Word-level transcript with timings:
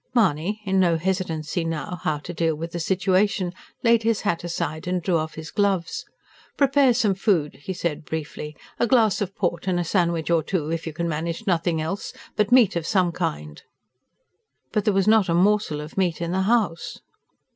Mahony, 0.15 0.63
in 0.65 0.79
no 0.79 0.97
hesitancy 0.97 1.63
now 1.63 1.99
how 2.01 2.17
to 2.17 2.33
deal 2.33 2.55
with 2.55 2.71
the 2.71 2.79
situation, 2.79 3.53
laid 3.83 4.01
his 4.01 4.21
hat 4.21 4.43
aside 4.43 4.87
and 4.87 4.99
drew 5.03 5.15
off 5.17 5.35
his 5.35 5.51
gloves. 5.51 6.05
"Prepare 6.57 6.95
some 6.95 7.13
food," 7.13 7.57
he 7.61 7.71
said 7.73 8.03
briefly. 8.03 8.57
"A 8.79 8.87
glass 8.87 9.21
of 9.21 9.35
port 9.35 9.67
and 9.67 9.79
a 9.79 9.83
sandwich 9.83 10.31
or 10.31 10.41
two, 10.41 10.71
if 10.71 10.87
you 10.87 10.91
can 10.93 11.07
manage 11.07 11.45
nothing 11.45 11.79
else 11.79 12.13
but 12.35 12.51
meat 12.51 12.75
of 12.75 12.87
some 12.87 13.11
kind." 13.11 13.61
But 14.71 14.85
there 14.85 14.91
was 14.95 15.07
not 15.07 15.29
a 15.29 15.35
morsel 15.35 15.79
of 15.81 15.99
meat 15.99 16.19
in 16.19 16.31
the 16.31 16.41
house. 16.41 17.01